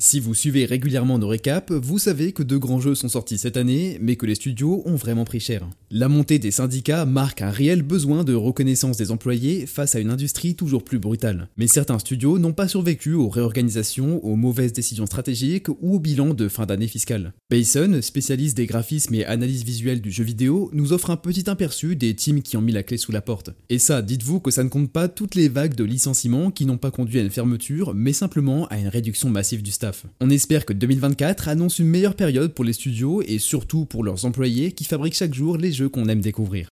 Si 0.03 0.19
vous 0.19 0.33
suivez 0.33 0.65
régulièrement 0.65 1.19
nos 1.19 1.27
récaps, 1.27 1.71
vous 1.71 1.99
savez 1.99 2.31
que 2.31 2.41
deux 2.41 2.57
grands 2.57 2.79
jeux 2.79 2.95
sont 2.95 3.07
sortis 3.07 3.37
cette 3.37 3.55
année, 3.55 3.99
mais 4.01 4.15
que 4.15 4.25
les 4.25 4.33
studios 4.33 4.81
ont 4.85 4.95
vraiment 4.95 5.25
pris 5.25 5.39
cher. 5.39 5.69
La 5.91 6.09
montée 6.09 6.39
des 6.39 6.49
syndicats 6.49 7.05
marque 7.05 7.43
un 7.43 7.51
réel 7.51 7.83
besoin 7.83 8.23
de 8.23 8.33
reconnaissance 8.33 8.97
des 8.97 9.11
employés 9.11 9.67
face 9.67 9.93
à 9.93 9.99
une 9.99 10.09
industrie 10.09 10.55
toujours 10.55 10.83
plus 10.83 10.97
brutale. 10.97 11.49
Mais 11.55 11.67
certains 11.67 11.99
studios 11.99 12.39
n'ont 12.39 12.51
pas 12.51 12.67
survécu 12.67 13.13
aux 13.13 13.29
réorganisations, 13.29 14.25
aux 14.25 14.35
mauvaises 14.35 14.73
décisions 14.73 15.05
stratégiques 15.05 15.69
ou 15.69 15.97
au 15.97 15.99
bilan 15.99 16.33
de 16.33 16.47
fin 16.47 16.65
d'année 16.65 16.87
fiscale. 16.87 17.33
Payson, 17.49 17.99
spécialiste 18.01 18.57
des 18.57 18.65
graphismes 18.65 19.13
et 19.13 19.25
analyse 19.25 19.63
visuelle 19.63 20.01
du 20.01 20.09
jeu 20.09 20.23
vidéo, 20.23 20.71
nous 20.73 20.93
offre 20.93 21.11
un 21.11 21.15
petit 21.17 21.47
aperçu 21.47 21.95
des 21.95 22.15
teams 22.15 22.41
qui 22.41 22.57
ont 22.57 22.61
mis 22.61 22.71
la 22.71 22.81
clé 22.81 22.97
sous 22.97 23.11
la 23.11 23.21
porte. 23.21 23.51
Et 23.69 23.77
ça, 23.77 24.01
dites-vous 24.01 24.39
que 24.39 24.49
ça 24.49 24.63
ne 24.63 24.69
compte 24.69 24.91
pas 24.91 25.09
toutes 25.09 25.35
les 25.35 25.47
vagues 25.47 25.75
de 25.75 25.83
licenciements 25.83 26.49
qui 26.49 26.65
n'ont 26.65 26.79
pas 26.79 26.89
conduit 26.89 27.19
à 27.19 27.21
une 27.21 27.29
fermeture, 27.29 27.93
mais 27.93 28.13
simplement 28.13 28.65
à 28.69 28.79
une 28.79 28.87
réduction 28.87 29.29
massive 29.29 29.61
du 29.61 29.69
staff. 29.69 29.90
On 30.19 30.29
espère 30.29 30.65
que 30.65 30.73
2024 30.73 31.47
annonce 31.47 31.79
une 31.79 31.87
meilleure 31.87 32.15
période 32.15 32.53
pour 32.53 32.65
les 32.65 32.73
studios 32.73 33.21
et 33.21 33.39
surtout 33.39 33.85
pour 33.85 34.03
leurs 34.03 34.25
employés 34.25 34.71
qui 34.71 34.83
fabriquent 34.83 35.15
chaque 35.15 35.33
jour 35.33 35.57
les 35.57 35.71
jeux 35.71 35.89
qu'on 35.89 36.07
aime 36.07 36.21
découvrir. 36.21 36.69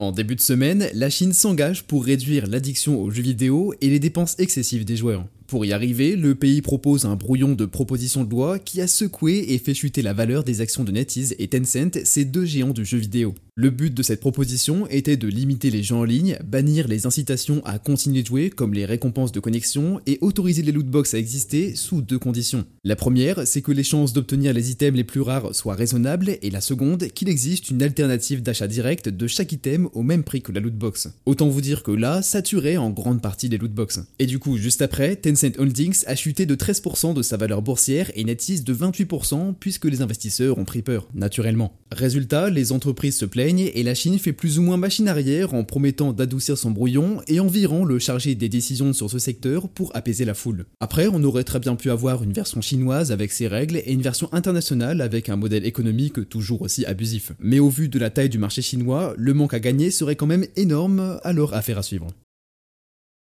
En 0.00 0.10
début 0.12 0.34
de 0.34 0.40
semaine, 0.40 0.88
la 0.92 1.08
Chine 1.08 1.32
s'engage 1.32 1.84
pour 1.84 2.04
réduire 2.04 2.46
l'addiction 2.46 3.00
aux 3.00 3.10
jeux 3.10 3.22
vidéo 3.22 3.74
et 3.80 3.88
les 3.88 4.00
dépenses 4.00 4.36
excessives 4.38 4.84
des 4.84 4.96
joueurs. 4.96 5.24
Pour 5.46 5.66
y 5.66 5.72
arriver, 5.72 6.16
le 6.16 6.34
pays 6.34 6.62
propose 6.62 7.04
un 7.04 7.16
brouillon 7.16 7.54
de 7.54 7.66
propositions 7.66 8.24
de 8.24 8.30
loi 8.30 8.58
qui 8.58 8.80
a 8.80 8.86
secoué 8.86 9.52
et 9.52 9.58
fait 9.58 9.74
chuter 9.74 10.00
la 10.00 10.14
valeur 10.14 10.42
des 10.42 10.62
actions 10.62 10.84
de 10.84 10.92
NetEase 10.92 11.34
et 11.38 11.48
Tencent, 11.48 12.02
ces 12.04 12.24
deux 12.24 12.46
géants 12.46 12.72
du 12.72 12.84
jeu 12.84 12.98
vidéo. 12.98 13.34
Le 13.56 13.70
but 13.70 13.94
de 13.94 14.02
cette 14.02 14.18
proposition 14.18 14.88
était 14.88 15.16
de 15.16 15.28
limiter 15.28 15.70
les 15.70 15.84
jeux 15.84 15.94
en 15.94 16.02
ligne, 16.02 16.36
bannir 16.44 16.88
les 16.88 17.06
incitations 17.06 17.62
à 17.64 17.78
continuer 17.78 18.22
de 18.22 18.26
jouer 18.26 18.50
comme 18.50 18.74
les 18.74 18.84
récompenses 18.84 19.30
de 19.30 19.38
connexion 19.38 20.00
et 20.06 20.18
autoriser 20.22 20.62
les 20.62 20.72
lootbox 20.72 21.14
à 21.14 21.18
exister 21.18 21.76
sous 21.76 22.02
deux 22.02 22.18
conditions. 22.18 22.64
La 22.82 22.96
première, 22.96 23.46
c'est 23.46 23.62
que 23.62 23.70
les 23.70 23.84
chances 23.84 24.12
d'obtenir 24.12 24.52
les 24.52 24.72
items 24.72 24.96
les 24.96 25.04
plus 25.04 25.20
rares 25.20 25.54
soient 25.54 25.76
raisonnables 25.76 26.36
et 26.42 26.50
la 26.50 26.60
seconde, 26.60 27.06
qu'il 27.08 27.28
existe 27.28 27.70
une 27.70 27.82
alternative 27.82 28.42
d'achat 28.42 28.66
direct 28.66 29.08
de 29.08 29.26
chaque 29.28 29.52
item 29.52 29.88
au 29.92 30.02
même 30.02 30.24
prix 30.24 30.42
que 30.42 30.50
la 30.50 30.58
lootbox. 30.58 31.10
Autant 31.24 31.48
vous 31.48 31.60
dire 31.60 31.84
que 31.84 31.92
là, 31.92 32.22
ça 32.22 32.42
tuerait 32.42 32.76
en 32.76 32.90
grande 32.90 33.22
partie 33.22 33.48
les 33.48 33.58
lootbox. 33.58 34.00
Et 34.18 34.26
du 34.26 34.40
coup, 34.40 34.56
juste 34.56 34.82
après, 34.82 35.14
Holdings 35.58 36.04
a 36.06 36.14
chuté 36.14 36.46
de 36.46 36.54
13% 36.54 37.14
de 37.14 37.22
sa 37.22 37.36
valeur 37.36 37.62
boursière 37.62 38.10
et 38.14 38.24
NetEase 38.24 38.64
de 38.64 38.74
28% 38.74 39.54
puisque 39.58 39.84
les 39.84 40.02
investisseurs 40.02 40.58
ont 40.58 40.64
pris 40.64 40.82
peur, 40.82 41.08
naturellement. 41.14 41.72
Résultat, 41.92 42.50
les 42.50 42.72
entreprises 42.72 43.16
se 43.16 43.24
plaignent 43.24 43.70
et 43.74 43.82
la 43.82 43.94
Chine 43.94 44.18
fait 44.18 44.32
plus 44.32 44.58
ou 44.58 44.62
moins 44.62 44.76
machine 44.76 45.08
arrière 45.08 45.54
en 45.54 45.64
promettant 45.64 46.12
d'adoucir 46.12 46.58
son 46.58 46.70
brouillon 46.70 47.20
et 47.28 47.40
en 47.40 47.46
virant 47.46 47.84
le 47.84 47.98
chargé 47.98 48.34
des 48.34 48.48
décisions 48.48 48.92
sur 48.92 49.10
ce 49.10 49.18
secteur 49.18 49.68
pour 49.68 49.94
apaiser 49.94 50.24
la 50.24 50.34
foule. 50.34 50.66
Après, 50.80 51.08
on 51.08 51.22
aurait 51.24 51.44
très 51.44 51.60
bien 51.60 51.76
pu 51.76 51.90
avoir 51.90 52.22
une 52.22 52.32
version 52.32 52.60
chinoise 52.60 53.12
avec 53.12 53.32
ses 53.32 53.48
règles 53.48 53.76
et 53.76 53.92
une 53.92 54.02
version 54.02 54.28
internationale 54.32 55.00
avec 55.00 55.28
un 55.28 55.36
modèle 55.36 55.66
économique 55.66 56.28
toujours 56.28 56.62
aussi 56.62 56.84
abusif. 56.84 57.32
Mais 57.38 57.58
au 57.58 57.68
vu 57.68 57.88
de 57.88 57.98
la 57.98 58.10
taille 58.10 58.28
du 58.28 58.38
marché 58.38 58.62
chinois, 58.62 59.14
le 59.16 59.34
manque 59.34 59.54
à 59.54 59.60
gagner 59.60 59.90
serait 59.90 60.16
quand 60.16 60.26
même 60.26 60.46
énorme, 60.56 61.18
alors 61.22 61.54
affaire 61.54 61.78
à 61.78 61.82
suivre. 61.82 62.08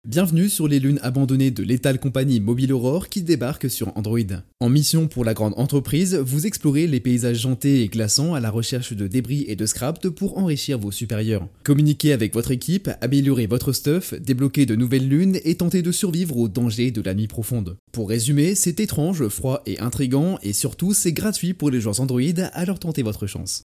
Bienvenue 0.05 0.50
sur 0.50 0.67
les 0.67 0.81
lunes 0.81 1.00
abandonnées 1.01 1.50
de 1.50 1.63
l'étale 1.63 1.98
compagnie 1.98 2.41
Mobile 2.41 2.74
Aurore 2.74 3.07
qui 3.07 3.22
débarque 3.22 3.69
sur 3.69 3.95
Android. 3.98 4.19
En 4.60 4.67
mission 4.67 5.07
pour 5.07 5.24
la 5.24 5.33
grande 5.33 5.53
entreprise, 5.55 6.15
vous 6.15 6.45
explorez 6.45 6.88
les 6.88 7.00
paysages 7.00 7.39
jantés 7.39 7.83
et 7.83 7.88
glaçants 7.88 8.33
à 8.33 8.41
la 8.41 8.51
recherche 8.51 8.91
de 8.91 9.07
débris 9.07 9.45
et 9.48 9.55
de 9.55 9.65
scraps 9.65 10.10
pour 10.10 10.38
enrichir 10.38 10.77
vos 10.77 10.91
supérieurs. 10.91 11.48
Communiquez 11.63 12.12
avec 12.12 12.33
votre 12.33 12.51
équipe, 12.51 12.89
améliorez 13.00 13.48
votre 13.48 13.72
stuff, 13.72 14.13
débloquez 14.13 14.65
de 14.65 14.75
nouvelles 14.75 15.07
lunes 15.07 15.39
et 15.45 15.55
tentez 15.55 15.81
de 15.81 15.91
survivre 15.93 16.36
aux 16.36 16.50
dangers 16.50 16.91
de 16.91 17.01
la 17.01 17.13
nuit 17.13 17.29
profonde. 17.29 17.77
Pour 17.93 18.10
résumer, 18.10 18.55
c'est 18.55 18.81
étrange, 18.81 19.29
froid 19.29 19.63
et 19.65 19.79
intrigant 19.79 20.38
et 20.43 20.51
surtout 20.51 20.93
c'est 20.93 21.13
gratuit 21.13 21.53
pour 21.53 21.72
les 21.72 21.79
joueurs 21.79 22.01
Android, 22.01 22.22
alors 22.51 22.79
tentez 22.79 23.03
votre 23.03 23.25
chance. 23.25 23.63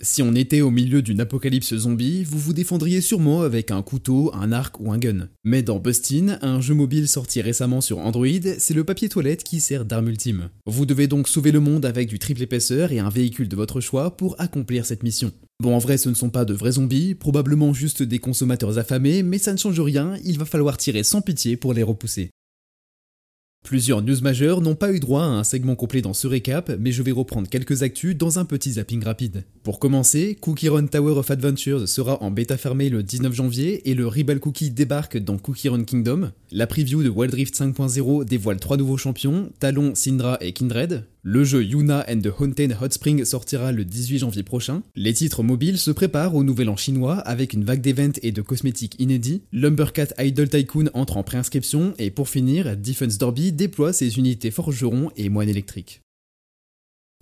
Si 0.00 0.22
on 0.22 0.34
était 0.34 0.60
au 0.60 0.70
milieu 0.70 1.02
d'une 1.02 1.20
apocalypse 1.20 1.74
zombie, 1.74 2.24
vous 2.24 2.38
vous 2.38 2.52
défendriez 2.52 3.00
sûrement 3.00 3.42
avec 3.42 3.70
un 3.70 3.82
couteau, 3.82 4.30
un 4.34 4.52
arc 4.52 4.80
ou 4.80 4.92
un 4.92 4.98
gun. 4.98 5.28
Mais 5.44 5.62
dans 5.62 5.78
Bustin, 5.78 6.38
un 6.42 6.60
jeu 6.60 6.74
mobile 6.74 7.08
sorti 7.08 7.40
récemment 7.40 7.80
sur 7.80 7.98
Android, 7.98 8.26
c'est 8.58 8.74
le 8.74 8.84
papier 8.84 9.08
toilette 9.08 9.44
qui 9.44 9.60
sert 9.60 9.84
d'arme 9.84 10.08
ultime. 10.08 10.50
Vous 10.66 10.86
devez 10.86 11.06
donc 11.06 11.28
sauver 11.28 11.52
le 11.52 11.60
monde 11.60 11.86
avec 11.86 12.08
du 12.08 12.18
triple 12.18 12.42
épaisseur 12.42 12.92
et 12.92 12.98
un 12.98 13.10
véhicule 13.10 13.48
de 13.48 13.56
votre 13.56 13.80
choix 13.80 14.16
pour 14.16 14.40
accomplir 14.40 14.86
cette 14.86 15.02
mission. 15.02 15.32
Bon, 15.62 15.74
en 15.74 15.78
vrai, 15.78 15.96
ce 15.96 16.08
ne 16.08 16.14
sont 16.14 16.30
pas 16.30 16.44
de 16.44 16.52
vrais 16.52 16.72
zombies, 16.72 17.14
probablement 17.14 17.72
juste 17.72 18.02
des 18.02 18.18
consommateurs 18.18 18.78
affamés, 18.78 19.22
mais 19.22 19.38
ça 19.38 19.52
ne 19.52 19.58
change 19.58 19.80
rien, 19.80 20.16
il 20.24 20.38
va 20.38 20.44
falloir 20.44 20.76
tirer 20.76 21.02
sans 21.02 21.22
pitié 21.22 21.56
pour 21.56 21.72
les 21.72 21.82
repousser. 21.82 22.30
Plusieurs 23.66 24.00
news 24.00 24.20
majeures 24.22 24.60
n'ont 24.60 24.76
pas 24.76 24.92
eu 24.92 25.00
droit 25.00 25.22
à 25.22 25.26
un 25.26 25.42
segment 25.42 25.74
complet 25.74 26.00
dans 26.00 26.14
ce 26.14 26.28
récap, 26.28 26.70
mais 26.78 26.92
je 26.92 27.02
vais 27.02 27.10
reprendre 27.10 27.48
quelques 27.48 27.82
actus 27.82 28.16
dans 28.16 28.38
un 28.38 28.44
petit 28.44 28.74
zapping 28.74 29.02
rapide. 29.02 29.42
Pour 29.64 29.80
commencer, 29.80 30.38
Cookie 30.40 30.68
Run 30.68 30.86
Tower 30.86 31.18
of 31.18 31.32
Adventures 31.32 31.88
sera 31.88 32.22
en 32.22 32.30
bêta 32.30 32.56
fermée 32.56 32.90
le 32.90 33.02
19 33.02 33.32
janvier 33.34 33.90
et 33.90 33.94
le 33.94 34.06
Rebel 34.06 34.38
Cookie 34.38 34.70
débarque 34.70 35.18
dans 35.18 35.36
Cookie 35.36 35.68
Run 35.68 35.82
Kingdom. 35.82 36.30
La 36.52 36.68
preview 36.68 37.02
de 37.02 37.08
Wild 37.08 37.34
Rift 37.34 37.56
5.0 37.56 38.24
dévoile 38.24 38.60
trois 38.60 38.76
nouveaux 38.76 38.98
champions, 38.98 39.50
Talon, 39.58 39.96
Syndra 39.96 40.38
et 40.40 40.52
Kindred. 40.52 41.02
Le 41.28 41.42
jeu 41.42 41.64
Yuna 41.64 42.06
and 42.08 42.20
the 42.20 42.28
Haunted 42.38 42.76
Hot 42.80 42.92
Spring 42.92 43.24
sortira 43.24 43.72
le 43.72 43.84
18 43.84 44.20
janvier 44.20 44.44
prochain. 44.44 44.84
Les 44.94 45.12
titres 45.12 45.42
mobiles 45.42 45.76
se 45.76 45.90
préparent 45.90 46.36
au 46.36 46.44
nouvel 46.44 46.68
an 46.68 46.76
chinois 46.76 47.16
avec 47.16 47.52
une 47.52 47.64
vague 47.64 47.80
d'events 47.80 48.16
et 48.22 48.30
de 48.30 48.42
cosmétiques 48.42 48.94
inédits. 49.00 49.42
Lumbercat 49.50 50.14
Idol 50.20 50.48
Tycoon 50.48 50.88
entre 50.94 51.16
en 51.16 51.24
préinscription 51.24 51.94
et 51.98 52.12
pour 52.12 52.28
finir, 52.28 52.76
Defense 52.76 53.18
Derby 53.18 53.50
déploie 53.50 53.92
ses 53.92 54.18
unités 54.18 54.52
forgerons 54.52 55.10
et 55.16 55.28
moines 55.28 55.48
électriques. 55.48 56.05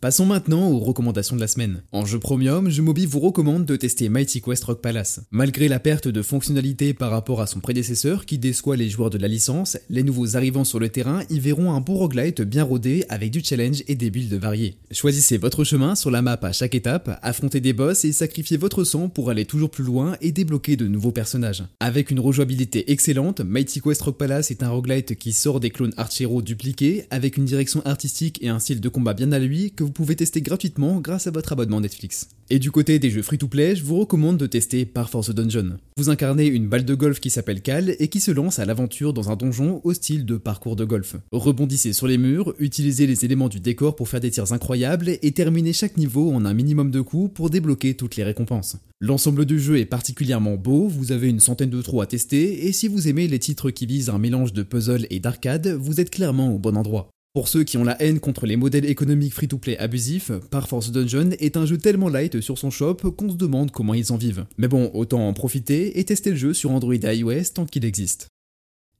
Passons 0.00 0.26
maintenant 0.26 0.68
aux 0.68 0.80
recommandations 0.80 1.34
de 1.34 1.40
la 1.40 1.46
semaine. 1.46 1.82
En 1.90 2.04
jeu 2.04 2.18
premium, 2.18 2.68
Jumobi 2.68 3.06
vous 3.06 3.20
recommande 3.20 3.64
de 3.64 3.74
tester 3.74 4.10
Mighty 4.10 4.42
Quest 4.42 4.64
Rock 4.64 4.82
Palace. 4.82 5.20
Malgré 5.30 5.66
la 5.66 5.80
perte 5.80 6.08
de 6.08 6.20
fonctionnalité 6.20 6.92
par 6.92 7.10
rapport 7.10 7.40
à 7.40 7.46
son 7.46 7.60
prédécesseur 7.60 8.26
qui 8.26 8.36
déçoit 8.36 8.76
les 8.76 8.90
joueurs 8.90 9.08
de 9.08 9.16
la 9.16 9.28
licence, 9.28 9.78
les 9.88 10.02
nouveaux 10.02 10.36
arrivants 10.36 10.64
sur 10.64 10.78
le 10.78 10.90
terrain 10.90 11.22
y 11.30 11.40
verront 11.40 11.72
un 11.72 11.80
beau 11.80 11.94
roguelite 11.94 12.42
bien 12.42 12.64
rodé 12.64 13.06
avec 13.08 13.30
du 13.30 13.42
challenge 13.42 13.82
et 13.88 13.94
des 13.94 14.10
builds 14.10 14.36
variés. 14.36 14.76
Choisissez 14.90 15.38
votre 15.38 15.64
chemin 15.64 15.94
sur 15.94 16.10
la 16.10 16.20
map 16.20 16.38
à 16.42 16.52
chaque 16.52 16.74
étape, 16.74 17.18
affrontez 17.22 17.60
des 17.60 17.72
boss 17.72 18.04
et 18.04 18.12
sacrifiez 18.12 18.58
votre 18.58 18.84
sang 18.84 19.08
pour 19.08 19.30
aller 19.30 19.46
toujours 19.46 19.70
plus 19.70 19.84
loin 19.84 20.18
et 20.20 20.32
débloquer 20.32 20.76
de 20.76 20.86
nouveaux 20.86 21.12
personnages. 21.12 21.64
Avec 21.80 22.10
une 22.10 22.20
rejouabilité 22.20 22.92
excellente, 22.92 23.40
Mighty 23.40 23.80
Quest 23.80 24.02
Rock 24.02 24.18
Palace 24.18 24.50
est 24.50 24.62
un 24.62 24.68
roguelite 24.68 25.14
qui 25.14 25.32
sort 25.32 25.60
des 25.60 25.70
clones 25.70 25.94
Archero 25.96 26.42
dupliqués 26.42 27.06
avec 27.08 27.38
une 27.38 27.46
direction 27.46 27.80
artistique 27.86 28.42
et 28.42 28.50
un 28.50 28.58
style 28.58 28.82
de 28.82 28.88
combat 28.90 29.14
bien 29.14 29.32
à 29.32 29.38
lui 29.38 29.70
vous 29.84 29.92
pouvez 29.92 30.16
tester 30.16 30.40
gratuitement 30.40 31.00
grâce 31.00 31.26
à 31.26 31.30
votre 31.30 31.52
abonnement 31.52 31.80
Netflix. 31.80 32.28
Et 32.50 32.58
du 32.58 32.70
côté 32.70 32.98
des 32.98 33.10
jeux 33.10 33.22
free-to-play, 33.22 33.76
je 33.76 33.84
vous 33.84 33.98
recommande 33.98 34.36
de 34.36 34.46
tester 34.46 34.84
Par 34.84 35.08
Force 35.10 35.30
Dungeon. 35.34 35.76
Vous 35.96 36.10
incarnez 36.10 36.46
une 36.46 36.68
balle 36.68 36.84
de 36.84 36.94
golf 36.94 37.20
qui 37.20 37.30
s'appelle 37.30 37.62
Cal 37.62 37.94
et 37.98 38.08
qui 38.08 38.20
se 38.20 38.30
lance 38.30 38.58
à 38.58 38.64
l'aventure 38.64 39.12
dans 39.12 39.30
un 39.30 39.36
donjon 39.36 39.80
au 39.84 39.94
style 39.94 40.24
de 40.24 40.36
parcours 40.36 40.76
de 40.76 40.84
golf. 40.84 41.16
Rebondissez 41.32 41.92
sur 41.92 42.06
les 42.06 42.18
murs, 42.18 42.54
utilisez 42.58 43.06
les 43.06 43.24
éléments 43.24 43.48
du 43.48 43.60
décor 43.60 43.94
pour 43.94 44.08
faire 44.08 44.20
des 44.20 44.30
tirs 44.30 44.52
incroyables 44.52 45.18
et 45.22 45.32
terminez 45.32 45.72
chaque 45.72 45.96
niveau 45.96 46.32
en 46.32 46.44
un 46.44 46.54
minimum 46.54 46.90
de 46.90 47.00
coups 47.00 47.32
pour 47.32 47.50
débloquer 47.50 47.94
toutes 47.94 48.16
les 48.16 48.24
récompenses. 48.24 48.76
L'ensemble 49.00 49.44
du 49.44 49.60
jeu 49.60 49.78
est 49.78 49.84
particulièrement 49.84 50.56
beau, 50.56 50.88
vous 50.88 51.12
avez 51.12 51.28
une 51.28 51.40
centaine 51.40 51.70
de 51.70 51.82
trous 51.82 52.00
à 52.00 52.06
tester 52.06 52.66
et 52.66 52.72
si 52.72 52.88
vous 52.88 53.08
aimez 53.08 53.28
les 53.28 53.38
titres 53.38 53.70
qui 53.70 53.86
visent 53.86 54.08
un 54.08 54.18
mélange 54.18 54.52
de 54.52 54.62
puzzle 54.62 55.06
et 55.10 55.20
d'arcade, 55.20 55.68
vous 55.68 56.00
êtes 56.00 56.10
clairement 56.10 56.54
au 56.54 56.58
bon 56.58 56.76
endroit. 56.76 57.13
Pour 57.34 57.48
ceux 57.48 57.64
qui 57.64 57.78
ont 57.78 57.82
la 57.82 58.00
haine 58.00 58.20
contre 58.20 58.46
les 58.46 58.54
modèles 58.54 58.84
économiques 58.84 59.34
free-to-play 59.34 59.76
abusifs, 59.78 60.30
Par 60.52 60.68
Force 60.68 60.92
Dungeon 60.92 61.30
est 61.40 61.56
un 61.56 61.66
jeu 61.66 61.78
tellement 61.78 62.08
light 62.08 62.40
sur 62.40 62.58
son 62.58 62.70
shop 62.70 62.94
qu'on 62.94 63.28
se 63.28 63.34
demande 63.34 63.72
comment 63.72 63.92
ils 63.92 64.12
en 64.12 64.16
vivent. 64.16 64.46
Mais 64.56 64.68
bon, 64.68 64.88
autant 64.94 65.26
en 65.26 65.32
profiter 65.32 65.98
et 65.98 66.04
tester 66.04 66.30
le 66.30 66.36
jeu 66.36 66.54
sur 66.54 66.70
Android 66.70 66.94
et 66.94 67.16
iOS 67.16 67.50
tant 67.52 67.66
qu'il 67.66 67.84
existe. 67.84 68.28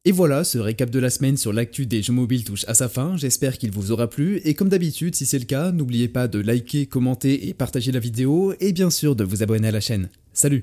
Et 0.05 0.11
voilà, 0.11 0.43
ce 0.43 0.59
récap 0.59 0.91
de 0.91 0.99
la 0.99 1.11
semaine 1.11 1.37
sur 1.37 1.53
l'actu 1.53 1.87
des 1.87 2.03
jeux 2.03 2.13
mobiles 2.13 2.43
touche 2.43 2.65
à 2.67 2.75
sa 2.75 2.89
fin, 2.89 3.17
j'espère 3.17 3.57
qu'il 3.57 3.71
vous 3.71 3.93
aura 3.93 4.11
plu, 4.11 4.41
et 4.45 4.55
comme 4.55 4.69
d'habitude, 4.69 5.15
si 5.15 5.27
c'est 5.27 5.39
le 5.39 5.45
cas, 5.45 5.71
n'oubliez 5.71 6.09
pas 6.09 6.27
de 6.27 6.41
liker, 6.41 6.87
commenter 6.87 7.49
et 7.49 7.55
partager 7.55 7.93
la 7.93 8.01
vidéo, 8.01 8.53
et 8.59 8.73
bien 8.73 8.91
sûr 8.91 9.15
de 9.15 9.23
vous 9.23 9.45
abonner 9.45 9.69
à 9.69 9.71
la 9.71 9.81
chaîne. 9.81 10.11
Salut 10.33 10.63